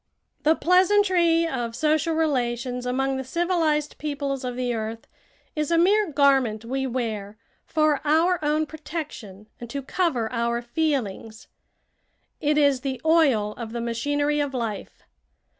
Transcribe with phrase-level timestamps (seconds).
[0.41, 5.05] The pleasantry of social relations among the civilized peoples of the earth
[5.55, 11.49] is a mere garment we wear for our own protection and to cover our feelings.
[12.39, 15.03] It is the oil of the machinery of life.